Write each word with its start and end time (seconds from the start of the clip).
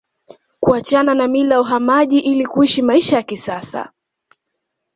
Kuachana 0.59 1.13
na 1.15 1.27
mila 1.27 1.55
ya 1.55 1.61
uhamaji 1.61 2.19
ili 2.19 2.45
kuishi 2.45 2.81
maisha 2.81 3.15
ya 3.15 3.23
kisasa 3.23 3.91